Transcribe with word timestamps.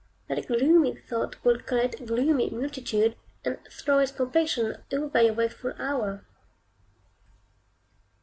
That 0.29 0.47
gloomy 0.47 0.95
thought 0.95 1.35
will 1.45 1.59
collect 1.59 1.99
a 1.99 2.03
gloomy 2.07 2.49
multitude, 2.49 3.15
and 3.45 3.59
throw 3.69 3.99
its 3.99 4.11
complexion 4.11 4.77
over 4.91 5.21
your 5.21 5.35
wakeful 5.35 5.73
hour. 5.77 6.25